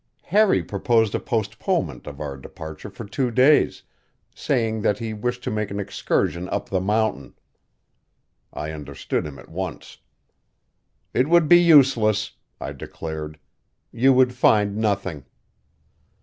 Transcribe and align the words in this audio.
Harry 0.23 0.63
proposed 0.63 1.13
a 1.13 1.19
postponement 1.19 2.07
of 2.07 2.19
our 2.19 2.35
departure 2.35 2.89
for 2.89 3.05
two 3.05 3.29
days, 3.29 3.83
saying 4.33 4.81
that 4.81 4.97
he 4.97 5.13
wished 5.13 5.43
to 5.43 5.51
make 5.51 5.69
an 5.69 5.79
excursion 5.79 6.49
up 6.49 6.67
the 6.67 6.81
mountain. 6.81 7.35
I 8.51 8.71
understood 8.71 9.27
him 9.27 9.37
at 9.37 9.49
once. 9.49 9.99
"It 11.13 11.29
would 11.29 11.47
be 11.47 11.61
useless," 11.61 12.31
I 12.59 12.71
declared. 12.71 13.37
"You 13.91 14.11
would 14.11 14.33
find 14.33 14.75
nothing." 14.75 15.25